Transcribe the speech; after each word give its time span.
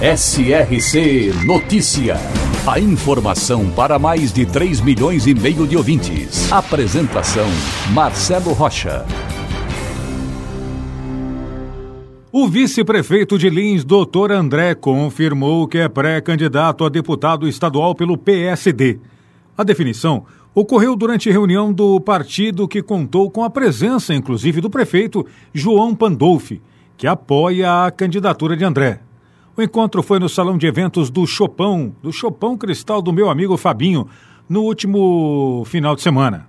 SRC 0.00 1.46
Notícia. 1.46 2.16
A 2.66 2.80
informação 2.80 3.70
para 3.70 3.96
mais 3.96 4.32
de 4.32 4.44
3 4.44 4.80
milhões 4.80 5.24
e 5.24 5.34
meio 5.34 5.68
de 5.68 5.76
ouvintes. 5.76 6.50
Apresentação 6.52 7.46
Marcelo 7.92 8.52
Rocha. 8.52 9.06
O 12.32 12.48
vice-prefeito 12.48 13.38
de 13.38 13.48
Lins, 13.48 13.84
doutor 13.84 14.32
André, 14.32 14.74
confirmou 14.74 15.68
que 15.68 15.78
é 15.78 15.88
pré-candidato 15.88 16.84
a 16.84 16.88
deputado 16.88 17.46
estadual 17.46 17.94
pelo 17.94 18.18
PSD. 18.18 18.98
A 19.56 19.62
definição 19.62 20.24
ocorreu 20.52 20.96
durante 20.96 21.30
reunião 21.30 21.72
do 21.72 22.00
partido 22.00 22.66
que 22.66 22.82
contou 22.82 23.30
com 23.30 23.44
a 23.44 23.48
presença, 23.48 24.12
inclusive, 24.12 24.60
do 24.60 24.68
prefeito 24.68 25.24
João 25.52 25.94
Pandolfi, 25.94 26.60
que 26.96 27.06
apoia 27.06 27.86
a 27.86 27.92
candidatura 27.92 28.56
de 28.56 28.64
André. 28.64 28.98
O 29.56 29.62
encontro 29.62 30.02
foi 30.02 30.18
no 30.18 30.28
salão 30.28 30.58
de 30.58 30.66
eventos 30.66 31.10
do 31.10 31.24
Chopão, 31.28 31.94
do 32.02 32.12
Chopão 32.12 32.58
Cristal 32.58 33.00
do 33.00 33.12
meu 33.12 33.30
amigo 33.30 33.56
Fabinho, 33.56 34.08
no 34.48 34.62
último 34.62 35.62
final 35.66 35.94
de 35.94 36.02
semana. 36.02 36.48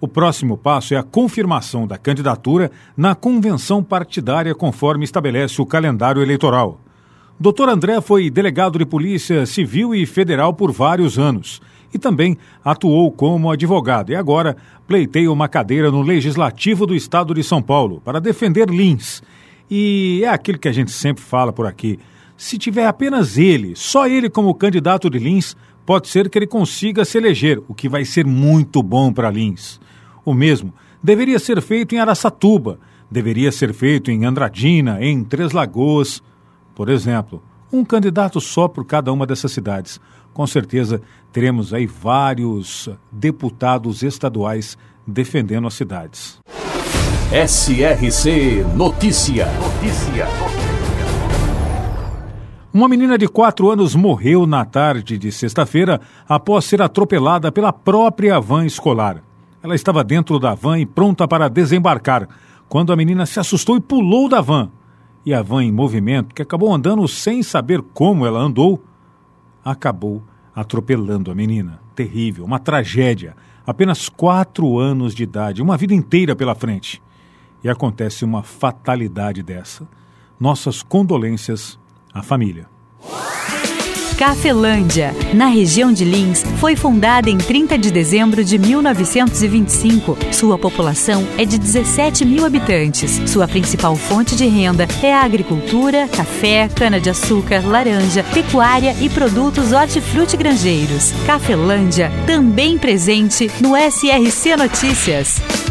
O 0.00 0.08
próximo 0.08 0.56
passo 0.56 0.92
é 0.92 0.96
a 0.96 1.02
confirmação 1.04 1.86
da 1.86 1.96
candidatura 1.96 2.72
na 2.96 3.14
convenção 3.14 3.84
partidária 3.84 4.52
conforme 4.52 5.04
estabelece 5.04 5.62
o 5.62 5.66
calendário 5.66 6.20
eleitoral. 6.20 6.80
Dr. 7.38 7.68
André 7.68 8.00
foi 8.00 8.28
delegado 8.28 8.80
de 8.80 8.84
Polícia 8.84 9.46
Civil 9.46 9.94
e 9.94 10.04
Federal 10.04 10.52
por 10.52 10.72
vários 10.72 11.20
anos 11.20 11.62
e 11.94 12.00
também 12.00 12.36
atuou 12.64 13.12
como 13.12 13.48
advogado 13.48 14.10
e 14.10 14.16
agora 14.16 14.56
pleiteia 14.88 15.30
uma 15.30 15.48
cadeira 15.48 15.88
no 15.88 16.02
Legislativo 16.02 16.84
do 16.84 16.96
Estado 16.96 17.32
de 17.32 17.44
São 17.44 17.62
Paulo 17.62 18.02
para 18.04 18.20
defender 18.20 18.68
Lins. 18.68 19.22
E 19.70 20.22
é 20.24 20.28
aquilo 20.28 20.58
que 20.58 20.66
a 20.66 20.72
gente 20.72 20.90
sempre 20.90 21.22
fala 21.22 21.52
por 21.52 21.64
aqui. 21.64 21.96
Se 22.40 22.56
tiver 22.56 22.86
apenas 22.86 23.36
ele, 23.36 23.76
só 23.76 24.08
ele 24.08 24.30
como 24.30 24.54
candidato 24.54 25.10
de 25.10 25.18
Lins, 25.18 25.54
pode 25.84 26.08
ser 26.08 26.30
que 26.30 26.38
ele 26.38 26.46
consiga 26.46 27.04
se 27.04 27.18
eleger, 27.18 27.62
o 27.68 27.74
que 27.74 27.86
vai 27.86 28.02
ser 28.02 28.24
muito 28.24 28.82
bom 28.82 29.12
para 29.12 29.30
Lins. 29.30 29.78
O 30.24 30.32
mesmo 30.32 30.72
deveria 31.02 31.38
ser 31.38 31.60
feito 31.60 31.94
em 31.94 31.98
Araçatuba, 31.98 32.80
deveria 33.10 33.52
ser 33.52 33.74
feito 33.74 34.10
em 34.10 34.24
Andradina, 34.24 35.04
em 35.04 35.22
Três 35.22 35.52
Lagoas. 35.52 36.22
Por 36.74 36.88
exemplo, 36.88 37.42
um 37.70 37.84
candidato 37.84 38.40
só 38.40 38.66
por 38.66 38.86
cada 38.86 39.12
uma 39.12 39.26
dessas 39.26 39.52
cidades 39.52 40.00
com 40.32 40.46
certeza 40.46 41.02
teremos 41.30 41.74
aí 41.74 41.86
vários 41.86 42.88
deputados 43.12 44.02
estaduais 44.02 44.78
defendendo 45.06 45.66
as 45.66 45.74
cidades. 45.74 46.38
SRC 47.32 48.64
Notícia. 48.74 49.46
Notícia. 49.60 50.69
Uma 52.72 52.86
menina 52.86 53.18
de 53.18 53.26
quatro 53.26 53.68
anos 53.68 53.96
morreu 53.96 54.46
na 54.46 54.64
tarde 54.64 55.18
de 55.18 55.32
sexta-feira 55.32 56.00
após 56.28 56.64
ser 56.64 56.80
atropelada 56.80 57.50
pela 57.50 57.72
própria 57.72 58.38
van 58.38 58.64
escolar. 58.64 59.24
Ela 59.60 59.74
estava 59.74 60.04
dentro 60.04 60.38
da 60.38 60.54
van 60.54 60.78
e 60.78 60.86
pronta 60.86 61.26
para 61.26 61.48
desembarcar, 61.48 62.28
quando 62.68 62.92
a 62.92 62.96
menina 62.96 63.26
se 63.26 63.40
assustou 63.40 63.76
e 63.76 63.80
pulou 63.80 64.28
da 64.28 64.40
van. 64.40 64.70
E 65.26 65.34
a 65.34 65.42
van 65.42 65.64
em 65.64 65.72
movimento, 65.72 66.32
que 66.32 66.42
acabou 66.42 66.72
andando 66.72 67.08
sem 67.08 67.42
saber 67.42 67.82
como 67.92 68.24
ela 68.24 68.38
andou, 68.38 68.80
acabou 69.64 70.22
atropelando 70.54 71.28
a 71.28 71.34
menina. 71.34 71.80
Terrível, 71.96 72.44
uma 72.44 72.60
tragédia. 72.60 73.34
Apenas 73.66 74.08
quatro 74.08 74.78
anos 74.78 75.12
de 75.12 75.24
idade, 75.24 75.60
uma 75.60 75.76
vida 75.76 75.92
inteira 75.92 76.36
pela 76.36 76.54
frente. 76.54 77.02
E 77.64 77.68
acontece 77.68 78.24
uma 78.24 78.44
fatalidade 78.44 79.42
dessa. 79.42 79.88
Nossas 80.38 80.84
condolências 80.84 81.79
à 82.12 82.22
família. 82.22 82.66
Cafelândia, 84.20 85.14
na 85.32 85.46
região 85.46 85.90
de 85.90 86.04
Lins, 86.04 86.44
foi 86.58 86.76
fundada 86.76 87.30
em 87.30 87.38
30 87.38 87.78
de 87.78 87.90
dezembro 87.90 88.44
de 88.44 88.58
1925. 88.58 90.18
Sua 90.30 90.58
população 90.58 91.26
é 91.38 91.46
de 91.46 91.56
17 91.56 92.26
mil 92.26 92.44
habitantes. 92.44 93.12
Sua 93.30 93.48
principal 93.48 93.96
fonte 93.96 94.36
de 94.36 94.46
renda 94.46 94.86
é 95.02 95.10
a 95.10 95.22
agricultura, 95.22 96.06
café, 96.06 96.68
cana-de-açúcar, 96.68 97.66
laranja, 97.66 98.22
pecuária 98.24 98.94
e 99.00 99.08
produtos 99.08 99.72
hortifruti-grangeiros. 99.72 101.12
Cafelândia, 101.24 102.12
também 102.26 102.76
presente 102.76 103.50
no 103.58 103.74
SRC 103.74 104.54
Notícias. 104.54 105.69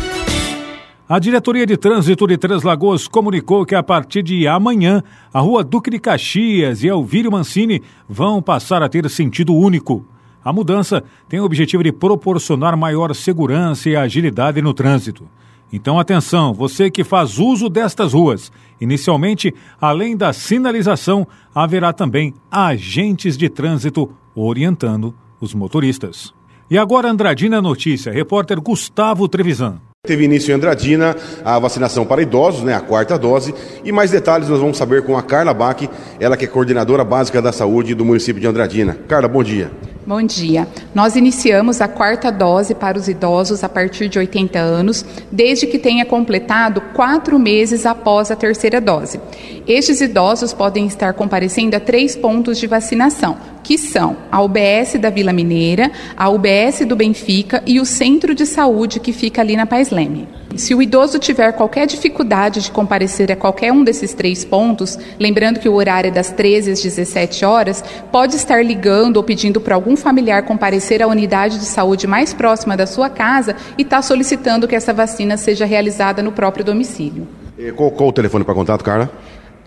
A 1.12 1.18
Diretoria 1.18 1.66
de 1.66 1.76
Trânsito 1.76 2.28
de 2.28 2.38
Três 2.38 2.62
Lagoas 2.62 3.08
comunicou 3.08 3.66
que 3.66 3.74
a 3.74 3.82
partir 3.82 4.22
de 4.22 4.48
amanhã 4.48 5.02
a 5.34 5.40
Rua 5.40 5.64
Duque 5.64 5.90
de 5.90 5.98
Caxias 5.98 6.84
e 6.84 6.88
Elvírio 6.88 7.32
Mancini 7.32 7.82
vão 8.08 8.44
passar 8.44 8.84
a 8.84 8.88
ter 8.88 9.10
sentido 9.10 9.56
único. 9.56 10.06
A 10.46 10.54
mudança 10.54 11.04
tem 11.28 11.40
o 11.40 11.46
objetivo 11.46 11.84
de 11.84 11.92
proporcionar 11.92 12.78
maior 12.78 13.16
segurança 13.16 13.90
e 13.90 13.96
agilidade 13.96 14.62
no 14.62 14.72
trânsito. 14.72 15.28
Então, 15.74 15.98
atenção, 15.98 16.54
você 16.54 16.92
que 16.92 17.04
faz 17.04 17.40
uso 17.40 17.70
destas 17.70 18.14
ruas. 18.14 18.52
Inicialmente, 18.80 19.52
além 19.82 20.16
da 20.16 20.32
sinalização, 20.32 21.28
haverá 21.56 21.92
também 21.92 22.36
agentes 22.52 23.36
de 23.36 23.50
trânsito 23.50 24.12
orientando 24.36 25.16
os 25.42 25.56
motoristas. 25.56 26.32
E 26.70 26.78
agora, 26.78 27.10
Andradina 27.10 27.60
Notícia, 27.60 28.14
repórter 28.14 28.62
Gustavo 28.62 29.28
Trevisan. 29.28 29.89
Teve 30.08 30.24
início 30.24 30.54
em 30.54 30.56
Andradina 30.56 31.14
a 31.44 31.60
vacinação 31.60 32.06
para 32.06 32.22
idosos, 32.22 32.64
né, 32.64 32.74
a 32.74 32.80
quarta 32.80 33.20
dose. 33.20 33.54
E 33.84 33.92
mais 33.92 34.10
detalhes 34.10 34.48
nós 34.48 34.62
vamos 34.62 34.78
saber 34.78 35.04
com 35.04 35.18
a 35.18 35.22
Carla 35.22 35.54
Bach, 35.54 35.78
ela 36.22 36.38
que 36.38 36.46
é 36.46 36.48
coordenadora 36.48 37.04
básica 37.04 37.42
da 37.42 37.52
saúde 37.52 37.94
do 37.94 38.06
município 38.06 38.40
de 38.40 38.48
Andradina. 38.48 38.98
Carla, 39.10 39.28
bom 39.28 39.44
dia. 39.44 39.70
Bom 40.10 40.24
dia. 40.24 40.68
Nós 40.92 41.16
iniciamos 41.16 41.82
a 41.82 41.88
quarta 41.88 42.32
dose 42.32 42.74
para 42.74 42.98
os 42.98 43.08
idosos 43.08 43.64
a 43.64 43.70
partir 43.70 44.10
de 44.10 44.18
80 44.18 44.58
anos, 44.58 45.06
desde 45.32 45.68
que 45.68 45.78
tenha 45.78 46.04
completado 46.04 46.82
quatro 46.96 47.38
meses 47.38 47.86
após 47.86 48.32
a 48.32 48.36
terceira 48.36 48.82
dose. 48.82 49.22
Estes 49.68 50.02
idosos 50.02 50.52
podem 50.52 50.88
estar 50.88 51.14
comparecendo 51.14 51.76
a 51.76 51.80
três 51.80 52.16
pontos 52.16 52.58
de 52.58 52.66
vacinação, 52.66 53.38
que 53.64 53.78
são 53.78 54.18
a 54.32 54.42
UBS 54.42 54.96
da 55.00 55.12
Vila 55.12 55.32
Mineira, 55.32 55.92
a 56.18 56.28
UBS 56.28 56.88
do 56.88 56.96
Benfica 56.96 57.62
e 57.68 57.80
o 57.80 57.86
Centro 57.86 58.34
de 58.34 58.48
Saúde 58.48 59.00
que 59.00 59.14
fica 59.14 59.42
ali 59.44 59.56
na 59.56 59.68
Pais 59.68 59.92
Leme. 59.92 60.28
Se 60.56 60.74
o 60.74 60.82
idoso 60.82 61.20
tiver 61.20 61.54
qualquer 61.54 61.86
dificuldade 61.86 62.62
de 62.62 62.72
comparecer 62.72 63.32
a 63.32 63.36
qualquer 63.36 63.72
um 63.72 63.84
desses 63.84 64.14
três 64.14 64.44
pontos, 64.44 64.98
lembrando 65.20 65.60
que 65.60 65.70
o 65.70 65.74
horário 65.74 66.10
é 66.10 66.12
das 66.12 66.32
13 66.32 66.72
às 66.72 66.82
17 66.82 67.46
horas, 67.46 67.84
pode 68.12 68.36
estar 68.36 68.66
ligando 68.66 69.18
ou 69.18 69.24
pedindo 69.24 69.62
para 69.62 69.76
algum 69.76 69.96
familiar 69.96 70.44
comparecer 70.44 71.02
à 71.02 71.08
unidade 71.08 71.60
de 71.60 71.66
saúde 71.66 72.08
mais 72.08 72.34
próxima 72.34 72.76
da 72.76 72.88
sua 72.88 73.10
casa 73.10 73.56
e 73.78 73.84
está 73.84 74.02
solicitando 74.02 74.68
que 74.68 74.76
essa 74.76 74.94
vacina 74.94 75.38
seja 75.38 75.66
realizada 75.66 76.24
no 76.24 76.32
próprio 76.32 76.66
domicílio. 76.66 77.28
Qual, 77.76 77.92
qual 77.92 78.10
o 78.10 78.14
telefone 78.14 78.44
para 78.44 78.54
contato, 78.54 78.84
Carla? 78.84 79.12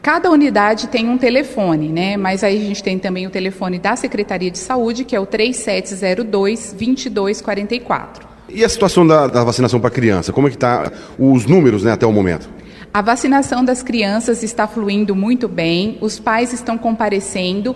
Cada 0.02 0.30
unidade 0.30 0.88
tem 0.88 1.08
um 1.08 1.16
telefone, 1.16 1.88
né? 1.88 2.16
Mas 2.16 2.42
aí 2.42 2.56
a 2.56 2.60
gente 2.60 2.82
tem 2.82 2.98
também 2.98 3.24
o 3.26 3.30
telefone 3.30 3.78
da 3.78 3.94
Secretaria 3.94 4.50
de 4.50 4.58
Saúde, 4.58 5.04
que 5.04 5.14
é 5.14 5.20
o 5.20 5.26
3702 5.26 6.72
2244. 6.72 8.31
E 8.54 8.64
a 8.64 8.68
situação 8.68 9.06
da, 9.06 9.26
da 9.26 9.42
vacinação 9.42 9.80
para 9.80 9.90
criança? 9.90 10.32
Como 10.32 10.46
é 10.46 10.50
que 10.50 10.56
está 10.56 10.92
os 11.18 11.46
números 11.46 11.84
né, 11.84 11.92
até 11.92 12.06
o 12.06 12.12
momento? 12.12 12.48
A 12.92 13.00
vacinação 13.00 13.64
das 13.64 13.82
crianças 13.82 14.42
está 14.42 14.66
fluindo 14.66 15.16
muito 15.16 15.48
bem, 15.48 15.96
os 16.02 16.18
pais 16.18 16.52
estão 16.52 16.76
comparecendo 16.76 17.74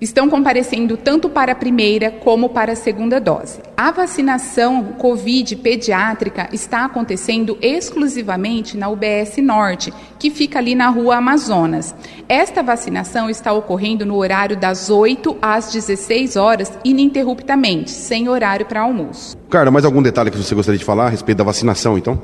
estão 0.00 0.28
comparecendo 0.30 0.96
tanto 0.96 1.28
para 1.28 1.52
a 1.52 1.54
primeira 1.54 2.10
como 2.10 2.48
para 2.48 2.72
a 2.72 2.76
segunda 2.76 3.20
dose. 3.20 3.60
A 3.76 3.90
vacinação 3.90 4.84
Covid 4.98 5.56
pediátrica 5.56 6.48
está 6.52 6.84
acontecendo 6.84 7.58
exclusivamente 7.60 8.76
na 8.76 8.88
UBS 8.88 9.36
Norte, 9.42 9.92
que 10.18 10.30
fica 10.30 10.58
ali 10.58 10.74
na 10.74 10.88
Rua 10.88 11.16
Amazonas. 11.16 11.94
Esta 12.28 12.62
vacinação 12.62 13.28
está 13.28 13.52
ocorrendo 13.52 14.06
no 14.06 14.16
horário 14.16 14.56
das 14.56 14.90
8 14.90 15.36
às 15.40 15.72
16 15.72 16.36
horas, 16.36 16.72
ininterruptamente, 16.84 17.90
sem 17.90 18.28
horário 18.28 18.66
para 18.66 18.80
almoço. 18.80 19.36
Cara, 19.48 19.70
mais 19.70 19.84
algum 19.84 20.02
detalhe 20.02 20.30
que 20.30 20.38
você 20.38 20.54
gostaria 20.54 20.78
de 20.78 20.84
falar 20.84 21.06
a 21.06 21.10
respeito 21.10 21.38
da 21.38 21.44
vacinação, 21.44 21.98
então? 21.98 22.20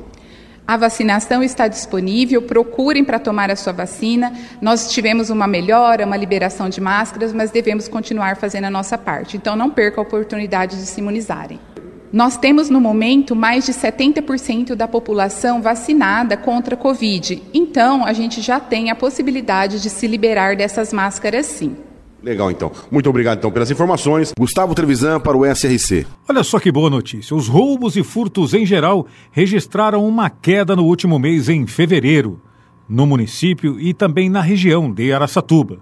A 0.66 0.76
vacinação 0.76 1.44
está 1.44 1.68
disponível, 1.68 2.42
procurem 2.42 3.04
para 3.04 3.20
tomar 3.20 3.52
a 3.52 3.56
sua 3.56 3.72
vacina. 3.72 4.32
Nós 4.60 4.90
tivemos 4.90 5.30
uma 5.30 5.46
melhora, 5.46 6.04
uma 6.04 6.16
liberação 6.16 6.68
de 6.68 6.80
máscaras, 6.80 7.32
mas 7.32 7.52
devemos 7.52 7.86
continuar 7.86 8.36
fazendo 8.36 8.64
a 8.64 8.70
nossa 8.70 8.98
parte. 8.98 9.36
Então 9.36 9.54
não 9.54 9.70
perca 9.70 10.00
a 10.00 10.02
oportunidade 10.02 10.76
de 10.76 10.86
se 10.86 11.00
imunizarem. 11.00 11.60
Nós 12.12 12.36
temos 12.36 12.68
no 12.68 12.80
momento 12.80 13.36
mais 13.36 13.64
de 13.64 13.72
70% 13.72 14.74
da 14.74 14.88
população 14.88 15.62
vacinada 15.62 16.36
contra 16.36 16.74
a 16.74 16.78
Covid. 16.78 17.42
Então, 17.52 18.04
a 18.04 18.12
gente 18.12 18.40
já 18.40 18.58
tem 18.58 18.90
a 18.90 18.94
possibilidade 18.94 19.82
de 19.82 19.90
se 19.90 20.06
liberar 20.06 20.56
dessas 20.56 20.92
máscaras 20.92 21.46
sim. 21.46 21.76
Legal, 22.22 22.50
então. 22.50 22.72
Muito 22.90 23.08
obrigado, 23.08 23.38
então, 23.38 23.50
pelas 23.50 23.70
informações. 23.70 24.32
Gustavo 24.38 24.74
Trevisan 24.74 25.20
para 25.20 25.36
o 25.36 25.44
SRC. 25.44 26.06
Olha 26.28 26.42
só 26.42 26.58
que 26.58 26.72
boa 26.72 26.90
notícia. 26.90 27.36
Os 27.36 27.46
roubos 27.46 27.96
e 27.96 28.02
furtos 28.02 28.54
em 28.54 28.66
geral 28.66 29.06
registraram 29.30 30.06
uma 30.06 30.28
queda 30.28 30.74
no 30.74 30.84
último 30.84 31.18
mês, 31.18 31.48
em 31.48 31.66
fevereiro, 31.66 32.40
no 32.88 33.06
município 33.06 33.78
e 33.78 33.92
também 33.92 34.28
na 34.28 34.40
região 34.40 34.92
de 34.92 35.12
Araçatuba. 35.12 35.78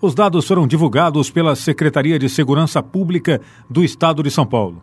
Os 0.00 0.14
dados 0.14 0.46
foram 0.46 0.66
divulgados 0.66 1.30
pela 1.30 1.56
Secretaria 1.56 2.18
de 2.18 2.28
Segurança 2.28 2.82
Pública 2.82 3.40
do 3.70 3.84
Estado 3.84 4.22
de 4.22 4.30
São 4.30 4.44
Paulo. 4.44 4.82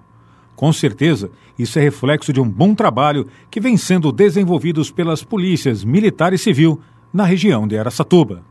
Com 0.55 0.71
certeza, 0.71 1.31
isso 1.57 1.79
é 1.79 1.81
reflexo 1.81 2.31
de 2.31 2.39
um 2.39 2.49
bom 2.49 2.73
trabalho 2.73 3.27
que 3.49 3.59
vem 3.59 3.77
sendo 3.77 4.11
desenvolvido 4.11 4.83
pelas 4.93 5.23
polícias 5.23 5.83
militar 5.83 6.33
e 6.33 6.37
civil 6.37 6.79
na 7.13 7.25
região 7.25 7.67
de 7.67 7.77
Araçatuba. 7.77 8.50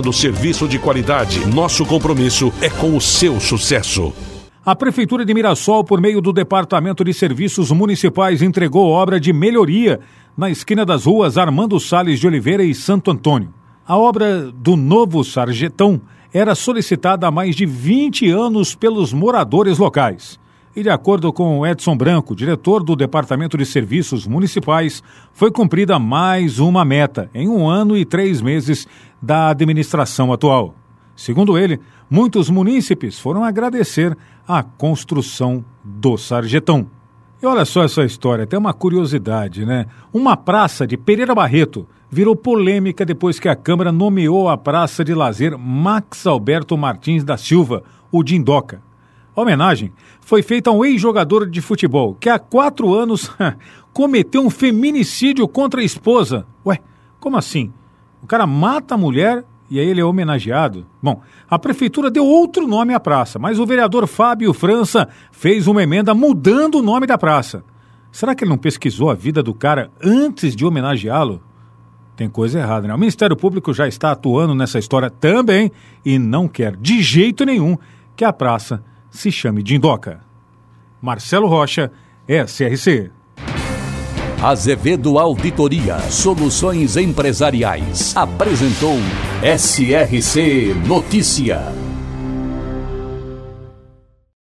oferecendo 0.00 0.12
serviço 0.12 0.66
de 0.66 0.78
qualidade. 0.78 1.46
Nosso 1.46 1.84
compromisso 1.84 2.52
é 2.60 2.70
com 2.70 2.96
o 2.96 3.00
seu 3.00 3.38
sucesso. 3.38 4.12
A 4.64 4.74
Prefeitura 4.74 5.24
de 5.24 5.34
Mirassol, 5.34 5.84
por 5.84 6.00
meio 6.00 6.20
do 6.20 6.32
Departamento 6.32 7.04
de 7.04 7.12
Serviços 7.12 7.70
Municipais, 7.70 8.42
entregou 8.42 8.88
obra 8.88 9.20
de 9.20 9.32
melhoria 9.32 10.00
na 10.36 10.50
esquina 10.50 10.84
das 10.84 11.04
ruas 11.04 11.36
Armando 11.36 11.78
Sales 11.78 12.20
de 12.20 12.26
Oliveira 12.26 12.62
e 12.62 12.74
Santo 12.74 13.10
Antônio. 13.10 13.52
A 13.86 13.96
obra 13.96 14.50
do 14.52 14.76
novo 14.76 15.24
Sarjetão 15.24 16.00
era 16.32 16.54
solicitada 16.54 17.26
há 17.26 17.30
mais 17.30 17.56
de 17.56 17.66
20 17.66 18.30
anos 18.30 18.74
pelos 18.74 19.12
moradores 19.12 19.78
locais. 19.78 20.38
E, 20.74 20.84
de 20.84 20.88
acordo 20.88 21.32
com 21.32 21.66
Edson 21.66 21.96
Branco, 21.96 22.36
diretor 22.36 22.84
do 22.84 22.94
Departamento 22.94 23.58
de 23.58 23.66
Serviços 23.66 24.24
Municipais, 24.24 25.02
foi 25.32 25.50
cumprida 25.50 25.98
mais 25.98 26.60
uma 26.60 26.84
meta 26.84 27.28
em 27.34 27.48
um 27.48 27.68
ano 27.68 27.96
e 27.96 28.04
três 28.04 28.40
meses 28.40 28.86
da 29.20 29.48
administração 29.48 30.32
atual. 30.32 30.76
Segundo 31.16 31.58
ele, 31.58 31.80
muitos 32.08 32.48
munícipes 32.48 33.18
foram 33.18 33.42
agradecer 33.42 34.16
a 34.46 34.62
construção 34.62 35.64
do 35.82 36.16
Sarjetão. 36.16 36.86
E 37.42 37.46
olha 37.46 37.64
só 37.64 37.82
essa 37.82 38.04
história, 38.04 38.46
tem 38.46 38.58
uma 38.58 38.72
curiosidade, 38.72 39.66
né? 39.66 39.86
Uma 40.12 40.36
praça 40.36 40.86
de 40.86 40.96
Pereira 40.96 41.34
Barreto 41.34 41.84
virou 42.08 42.36
polêmica 42.36 43.04
depois 43.04 43.40
que 43.40 43.48
a 43.48 43.56
Câmara 43.56 43.90
nomeou 43.90 44.48
a 44.48 44.56
praça 44.56 45.04
de 45.04 45.14
lazer 45.14 45.58
Max 45.58 46.28
Alberto 46.28 46.78
Martins 46.78 47.24
da 47.24 47.36
Silva, 47.36 47.82
o 48.12 48.22
Dindoca. 48.22 48.80
A 49.40 49.42
homenagem 49.42 49.90
foi 50.20 50.42
feita 50.42 50.68
a 50.68 50.72
um 50.72 50.84
ex-jogador 50.84 51.48
de 51.48 51.62
futebol 51.62 52.14
que 52.14 52.28
há 52.28 52.38
quatro 52.38 52.92
anos 52.94 53.30
cometeu 53.90 54.42
um 54.42 54.50
feminicídio 54.50 55.48
contra 55.48 55.80
a 55.80 55.84
esposa. 55.84 56.46
Ué, 56.64 56.78
como 57.18 57.38
assim? 57.38 57.72
O 58.22 58.26
cara 58.26 58.46
mata 58.46 58.96
a 58.96 58.98
mulher 58.98 59.42
e 59.70 59.80
aí 59.80 59.86
ele 59.86 60.02
é 60.02 60.04
homenageado? 60.04 60.86
Bom, 61.02 61.22
a 61.48 61.58
prefeitura 61.58 62.10
deu 62.10 62.26
outro 62.26 62.66
nome 62.66 62.92
à 62.92 63.00
praça, 63.00 63.38
mas 63.38 63.58
o 63.58 63.64
vereador 63.64 64.06
Fábio 64.06 64.52
França 64.52 65.08
fez 65.32 65.66
uma 65.66 65.82
emenda 65.82 66.12
mudando 66.14 66.74
o 66.74 66.82
nome 66.82 67.06
da 67.06 67.16
praça. 67.16 67.64
Será 68.12 68.34
que 68.34 68.44
ele 68.44 68.50
não 68.50 68.58
pesquisou 68.58 69.08
a 69.08 69.14
vida 69.14 69.42
do 69.42 69.54
cara 69.54 69.90
antes 70.04 70.54
de 70.54 70.66
homenageá-lo? 70.66 71.40
Tem 72.14 72.28
coisa 72.28 72.58
errada, 72.58 72.86
né? 72.86 72.94
O 72.94 72.98
Ministério 72.98 73.34
Público 73.34 73.72
já 73.72 73.88
está 73.88 74.10
atuando 74.10 74.54
nessa 74.54 74.78
história 74.78 75.08
também 75.08 75.72
e 76.04 76.18
não 76.18 76.46
quer 76.46 76.76
de 76.76 77.00
jeito 77.00 77.46
nenhum 77.46 77.78
que 78.14 78.24
a 78.24 78.34
praça 78.34 78.84
se 79.10 79.30
chame 79.30 79.62
Dindoca. 79.62 80.20
Marcelo 81.00 81.46
Rocha, 81.46 81.90
SRC. 82.28 83.10
Azevedo 84.42 85.18
Auditoria 85.18 85.98
Soluções 86.10 86.96
Empresariais 86.96 88.16
apresentou 88.16 88.96
SRC 89.42 90.74
Notícia. 90.86 91.89